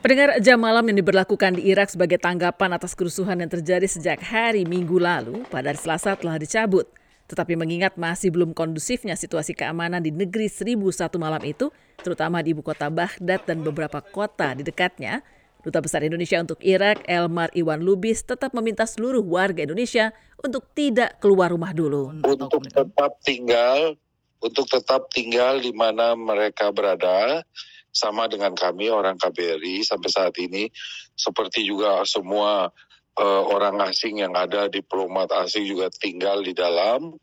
Pendengar 0.00 0.40
jam 0.40 0.56
malam 0.56 0.80
yang 0.88 1.04
diberlakukan 1.04 1.60
di 1.60 1.68
Irak 1.68 1.92
sebagai 1.92 2.16
tanggapan 2.16 2.72
atas 2.72 2.96
kerusuhan 2.96 3.36
yang 3.36 3.52
terjadi 3.52 3.84
sejak 3.84 4.16
hari 4.24 4.64
Minggu 4.64 4.96
lalu 4.96 5.44
pada 5.52 5.68
hari 5.68 5.76
Selasa 5.76 6.16
telah 6.16 6.40
dicabut. 6.40 6.88
Tetapi 7.28 7.52
mengingat 7.52 8.00
masih 8.00 8.32
belum 8.32 8.56
kondusifnya 8.56 9.12
situasi 9.12 9.52
keamanan 9.52 10.00
di 10.00 10.08
negeri 10.08 10.48
1001 10.48 10.80
malam 11.20 11.44
itu, 11.44 11.68
terutama 12.00 12.40
di 12.40 12.56
ibu 12.56 12.64
kota 12.64 12.88
Baghdad 12.88 13.44
dan 13.44 13.60
beberapa 13.60 14.00
kota 14.00 14.56
di 14.56 14.64
dekatnya, 14.64 15.20
Duta 15.60 15.84
Besar 15.84 16.00
Indonesia 16.00 16.40
untuk 16.40 16.64
Irak, 16.64 17.04
Elmar 17.04 17.52
Iwan 17.52 17.84
Lubis, 17.84 18.24
tetap 18.24 18.56
meminta 18.56 18.88
seluruh 18.88 19.20
warga 19.20 19.68
Indonesia 19.68 20.16
untuk 20.40 20.64
tidak 20.72 21.20
keluar 21.20 21.52
rumah 21.52 21.76
dulu. 21.76 22.24
Untuk 22.24 22.64
tetap 22.72 23.20
tinggal, 23.20 24.00
untuk 24.40 24.64
tetap 24.64 25.12
tinggal 25.12 25.60
di 25.60 25.76
mana 25.76 26.16
mereka 26.16 26.72
berada, 26.72 27.44
sama 27.90 28.30
dengan 28.30 28.54
kami 28.54 28.88
orang 28.88 29.18
KBRI 29.18 29.82
sampai 29.82 30.10
saat 30.10 30.34
ini 30.38 30.70
seperti 31.18 31.66
juga 31.66 32.02
semua 32.06 32.70
uh, 33.18 33.42
orang 33.50 33.82
asing 33.90 34.22
yang 34.22 34.32
ada 34.38 34.70
diplomat 34.70 35.30
asing 35.42 35.66
juga 35.66 35.90
tinggal 35.90 36.40
di 36.40 36.54
dalam 36.54 37.18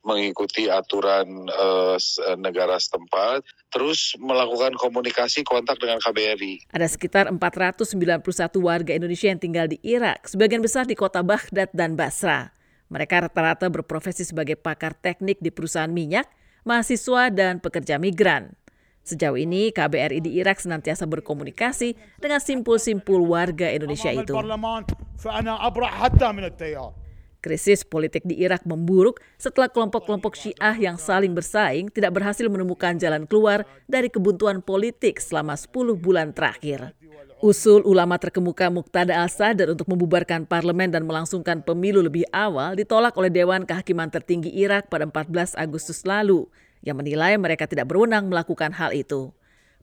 mengikuti 0.00 0.64
aturan 0.64 1.28
uh, 1.52 1.96
negara 2.40 2.80
setempat 2.80 3.44
terus 3.68 4.16
melakukan 4.16 4.72
komunikasi 4.80 5.44
kontak 5.44 5.76
dengan 5.76 6.00
KBRI. 6.00 6.72
Ada 6.72 6.88
sekitar 6.88 7.28
491 7.28 8.24
warga 8.64 8.92
Indonesia 8.96 9.28
yang 9.28 9.40
tinggal 9.40 9.68
di 9.68 9.76
Irak, 9.84 10.24
sebagian 10.24 10.64
besar 10.64 10.88
di 10.88 10.96
kota 10.96 11.20
Baghdad 11.20 11.68
dan 11.76 12.00
Basra. 12.00 12.56
Mereka 12.90 13.28
rata-rata 13.28 13.70
berprofesi 13.70 14.26
sebagai 14.26 14.58
pakar 14.58 14.96
teknik 14.98 15.38
di 15.38 15.54
perusahaan 15.54 15.92
minyak, 15.92 16.26
mahasiswa, 16.66 17.30
dan 17.30 17.62
pekerja 17.62 18.02
migran. 18.02 18.56
Sejauh 19.00 19.36
ini, 19.40 19.72
KBRI 19.72 20.20
di 20.20 20.36
Irak 20.38 20.60
senantiasa 20.60 21.08
berkomunikasi 21.08 21.96
dengan 22.20 22.38
simpul-simpul 22.38 23.24
warga 23.24 23.72
Indonesia 23.72 24.12
itu. 24.12 24.32
Krisis 27.40 27.88
politik 27.88 28.20
di 28.28 28.36
Irak 28.36 28.68
memburuk 28.68 29.24
setelah 29.40 29.72
kelompok-kelompok 29.72 30.36
Syiah 30.36 30.76
yang 30.76 31.00
saling 31.00 31.32
bersaing 31.32 31.88
tidak 31.88 32.20
berhasil 32.20 32.44
menemukan 32.52 33.00
jalan 33.00 33.24
keluar 33.24 33.64
dari 33.88 34.12
kebuntuan 34.12 34.60
politik 34.60 35.16
selama 35.24 35.56
10 35.56 35.96
bulan 35.96 36.36
terakhir. 36.36 36.92
Usul 37.40 37.80
ulama 37.88 38.20
terkemuka 38.20 38.68
Muqtada 38.68 39.16
al-Sadr 39.24 39.72
untuk 39.72 39.88
membubarkan 39.88 40.44
parlemen 40.44 40.92
dan 40.92 41.08
melangsungkan 41.08 41.64
pemilu 41.64 42.04
lebih 42.04 42.28
awal 42.36 42.76
ditolak 42.76 43.16
oleh 43.16 43.32
Dewan 43.32 43.64
Kehakiman 43.64 44.12
Tertinggi 44.12 44.52
Irak 44.52 44.92
pada 44.92 45.08
14 45.08 45.56
Agustus 45.56 46.04
lalu 46.04 46.44
yang 46.80 47.00
menilai 47.00 47.36
mereka 47.36 47.68
tidak 47.68 47.88
berwenang 47.88 48.28
melakukan 48.28 48.72
hal 48.76 48.92
itu. 48.92 49.32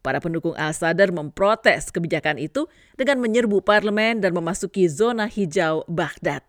Para 0.05 0.21
pendukung 0.21 0.53
Al-Sadr 0.55 1.09
memprotes 1.11 1.89
kebijakan 1.89 2.37
itu 2.37 2.69
dengan 2.95 3.19
menyerbu 3.19 3.65
parlemen 3.65 4.21
dan 4.21 4.31
memasuki 4.31 4.85
zona 4.87 5.25
hijau 5.27 5.83
Baghdad. 5.89 6.45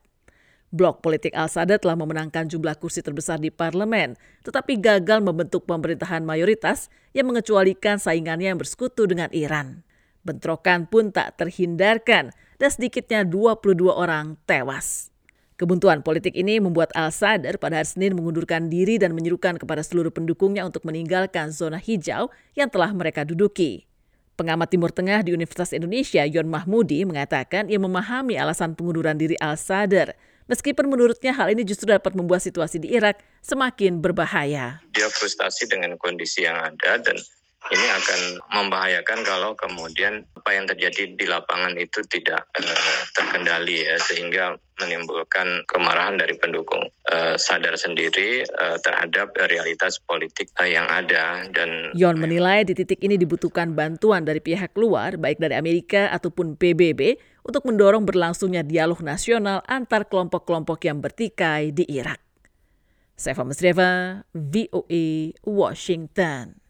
Blok 0.69 1.01
politik 1.01 1.33
Al-Sadr 1.33 1.81
telah 1.81 1.97
memenangkan 1.97 2.45
jumlah 2.45 2.77
kursi 2.77 3.01
terbesar 3.01 3.41
di 3.41 3.49
parlemen, 3.49 4.21
tetapi 4.45 4.77
gagal 4.77 5.25
membentuk 5.25 5.65
pemerintahan 5.65 6.21
mayoritas 6.29 6.93
yang 7.17 7.33
mengecualikan 7.33 7.97
saingannya 7.97 8.53
yang 8.53 8.61
bersekutu 8.61 9.09
dengan 9.09 9.33
Iran. 9.33 9.81
Bentrokan 10.29 10.85
pun 10.85 11.09
tak 11.09 11.41
terhindarkan 11.41 12.37
dan 12.61 12.69
sedikitnya 12.69 13.25
22 13.25 13.89
orang 13.89 14.37
tewas. 14.45 15.09
Kebuntuan 15.59 16.07
politik 16.07 16.39
ini 16.39 16.63
membuat 16.63 16.95
Al-Sadr 16.95 17.59
pada 17.59 17.83
hari 17.83 17.91
Senin 17.91 18.15
mengundurkan 18.15 18.71
diri 18.71 18.95
dan 18.95 19.11
menyerukan 19.11 19.59
kepada 19.59 19.83
seluruh 19.83 20.15
pendukungnya 20.15 20.63
untuk 20.63 20.87
meninggalkan 20.87 21.51
zona 21.51 21.83
hijau 21.83 22.31
yang 22.55 22.71
telah 22.71 22.95
mereka 22.95 23.27
duduki. 23.27 23.83
Pengamat 24.39 24.71
Timur 24.71 24.95
Tengah 24.95 25.27
di 25.27 25.35
Universitas 25.35 25.75
Indonesia, 25.75 26.23
Yon 26.23 26.47
Mahmudi, 26.47 27.03
mengatakan 27.03 27.67
ia 27.67 27.83
memahami 27.83 28.39
alasan 28.39 28.79
pengunduran 28.79 29.19
diri 29.19 29.35
Al-Sadr. 29.43 30.15
Meskipun 30.47 30.87
menurutnya 30.87 31.35
hal 31.35 31.51
ini 31.51 31.67
justru 31.67 31.91
dapat 31.91 32.15
membuat 32.15 32.47
situasi 32.47 32.79
di 32.79 32.95
Irak 32.95 33.19
semakin 33.43 33.99
berbahaya. 33.99 34.79
Dia 34.95 35.11
frustasi 35.11 35.67
dengan 35.67 35.99
kondisi 35.99 36.47
yang 36.47 36.55
ada 36.55 37.03
dan 37.03 37.19
ini 37.69 37.87
akan 37.93 38.21
membahayakan 38.49 39.21
kalau 39.25 39.53
kemudian 39.53 40.25
apa 40.41 40.51
yang 40.57 40.65
terjadi 40.65 41.13
di 41.13 41.27
lapangan 41.29 41.77
itu 41.77 42.01
tidak 42.09 42.49
uh, 42.57 43.01
terkendali 43.13 43.85
ya 43.85 44.01
sehingga 44.01 44.57
menimbulkan 44.79 45.67
kemarahan 45.67 46.17
dari 46.17 46.39
pendukung 46.39 46.87
uh, 47.11 47.35
sadar 47.37 47.75
sendiri 47.75 48.47
uh, 48.47 48.79
terhadap 48.81 49.35
realitas 49.51 49.99
politik 50.01 50.49
uh, 50.57 50.65
yang 50.65 50.87
ada 50.89 51.45
dan 51.53 51.93
Yon 51.93 52.17
menilai 52.17 52.65
di 52.65 52.73
titik 52.79 53.03
ini 53.05 53.19
dibutuhkan 53.19 53.75
bantuan 53.77 54.25
dari 54.25 54.41
pihak 54.41 54.73
luar 54.79 55.21
baik 55.21 55.43
dari 55.43 55.59
Amerika 55.59 56.09
ataupun 56.15 56.57
PBB 56.57 57.19
untuk 57.45 57.69
mendorong 57.69 58.05
berlangsungnya 58.09 58.65
dialog 58.65 59.01
nasional 59.05 59.61
antar 59.69 60.09
kelompok-kelompok 60.09 60.79
yang 60.85 61.01
bertikai 61.05 61.73
di 61.73 61.85
Irak. 61.89 62.21
Saya 63.19 63.35
Musreva, 63.43 64.23
VOA, 64.31 65.35
Washington. 65.43 66.68